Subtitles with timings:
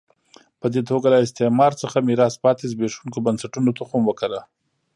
[0.59, 4.41] په دې توګه له استعمار څخه میراث پاتې زبېښونکو بنسټونو تخم وکره.